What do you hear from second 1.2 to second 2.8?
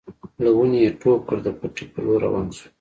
کړ د پټي په لور روان شو.